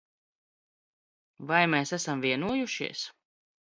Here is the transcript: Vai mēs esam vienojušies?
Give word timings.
Vai 1.53 1.61
mēs 1.77 1.97
esam 2.01 2.27
vienojušies? 2.29 3.09